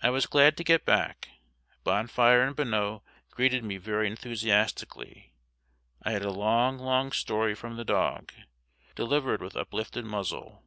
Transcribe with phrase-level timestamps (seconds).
[0.00, 1.26] I was glad to get back;
[1.82, 3.02] Bonfire and Bonneau
[3.32, 5.32] greeted me very enthusiastically.
[6.00, 8.32] I had a long long story from the dog,
[8.94, 10.62] delivered with uplifted muzzle.